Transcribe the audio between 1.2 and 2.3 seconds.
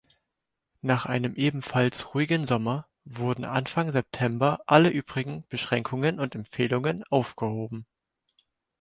ebenfalls